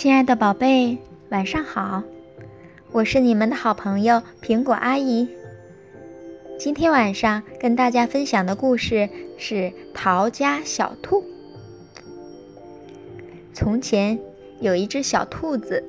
[0.00, 0.96] 亲爱的宝贝，
[1.30, 2.04] 晚上好！
[2.92, 5.28] 我是你们的好朋友苹果阿姨。
[6.56, 9.54] 今天晚上跟大家分享的故事是
[9.92, 11.22] 《逃家小兔》。
[13.52, 14.16] 从前
[14.60, 15.82] 有一只小兔子，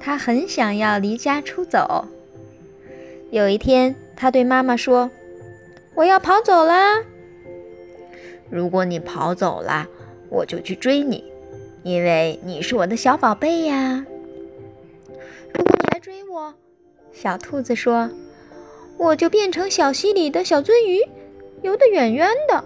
[0.00, 2.08] 它很想要离家出走。
[3.30, 5.08] 有一天，它对妈妈说
[5.94, 7.00] ：“我要跑走啦！
[8.50, 9.86] 如果你跑走了，
[10.28, 11.32] 我就去追你。”
[11.84, 14.06] 因为你是我的小宝贝呀！
[15.52, 16.54] 如果你来追我，
[17.12, 18.10] 小兔子说，
[18.96, 21.06] 我就变成小溪里的小鳟鱼，
[21.60, 22.64] 游得远远的。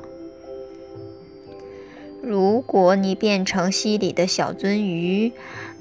[2.22, 5.32] 如果你变成溪里的小鳟鱼，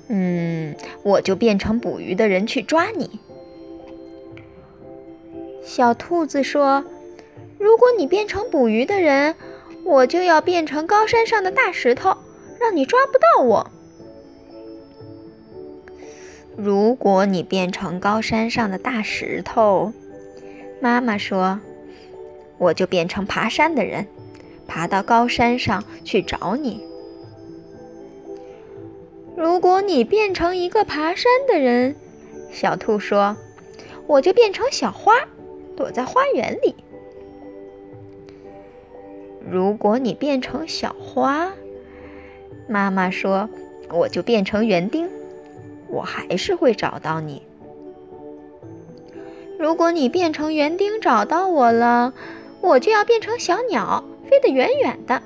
[0.08, 3.20] 嗯，我就变成捕鱼的人去抓你。
[5.64, 6.84] 小兔子说，
[7.60, 9.36] 如果你变成捕鱼的人，
[9.84, 12.18] 我就要变成高山上的大石头。
[12.60, 13.72] 让你抓不到我。
[16.56, 19.94] 如果你变成高山上的大石头，
[20.82, 21.60] 妈妈说，
[22.58, 24.08] 我就变成爬山的人，
[24.68, 26.84] 爬到高山上去找你。
[29.36, 31.96] 如果你变成一个爬山的人，
[32.52, 33.38] 小兔说，
[34.08, 35.14] 我就变成小花，
[35.76, 36.74] 躲在花园里。
[39.48, 41.54] 如果你变成小花，
[42.68, 43.50] 妈妈说
[43.90, 45.10] ：“我就变成园丁，
[45.88, 47.42] 我还是会找到你。
[49.58, 52.14] 如果你变成园丁找到我了，
[52.62, 55.22] 我就要变成小鸟，飞得远远的。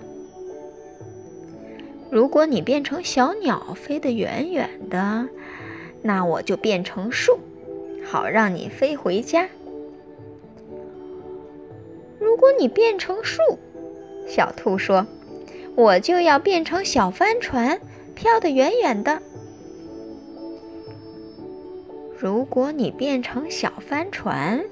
[2.11, 5.28] 如果你变成小鸟，飞得远远的，
[6.02, 7.39] 那我就变成树，
[8.05, 9.50] 好让你飞回家。
[12.20, 13.42] 如果你变成树，
[14.28, 15.08] 小兔说。”
[15.75, 17.80] 我就要变成小帆船，
[18.14, 19.22] 飘得远远的。
[22.17, 24.64] 如果你变成小帆船，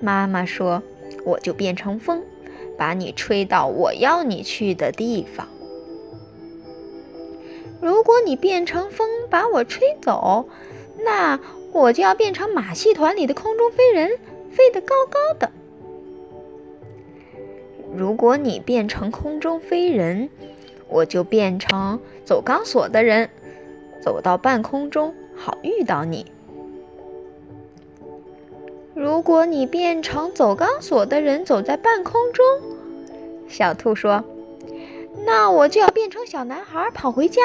[0.00, 0.82] 妈妈说，
[1.24, 2.22] 我就变成风，
[2.76, 5.48] 把你吹到我要你去的地方。
[7.80, 10.48] 如果你变成风把我吹走，
[11.04, 11.38] 那
[11.72, 14.18] 我就要变成马戏团里的空中飞人，
[14.50, 15.52] 飞得高高的。
[17.96, 20.28] 如果你变成空中飞人，
[20.88, 23.30] 我就变成走钢索的人，
[24.02, 26.26] 走到半空中好遇到你。
[28.94, 32.44] 如果你变成走钢索的人，走在半空中，
[33.48, 34.22] 小兔说
[35.24, 37.40] ：“那我就要变成小男孩跑回家。”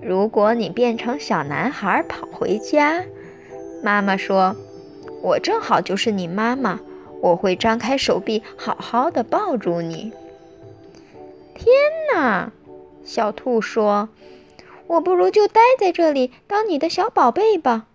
[0.00, 3.04] 如果你变成小男孩跑回家，
[3.82, 4.56] 妈妈说
[5.22, 6.80] ：“我正好就是你妈妈。”
[7.20, 10.12] 我会张开手臂，好好的抱住你。
[11.54, 11.74] 天
[12.12, 12.52] 哪，
[13.04, 14.08] 小兔说
[14.86, 17.86] ：“我不如就待在这里，当你的小宝贝吧。”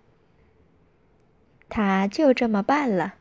[1.70, 3.14] 他就这么办了。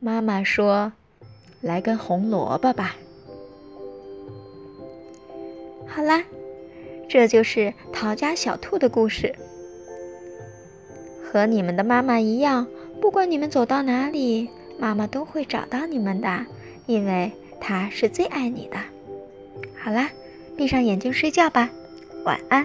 [0.00, 0.92] 妈妈说
[1.60, 2.96] ：“来根红萝卜吧。”
[5.86, 6.24] 好啦，
[7.08, 9.34] 这就是逃家小兔的故事。
[11.22, 12.66] 和你们的妈妈一样。
[13.04, 14.48] 不管你们走到哪里，
[14.78, 16.46] 妈妈都会找到你们的，
[16.86, 18.78] 因为她是最爱你的。
[19.78, 20.08] 好啦，
[20.56, 21.68] 闭上眼睛睡觉吧，
[22.24, 22.64] 晚安。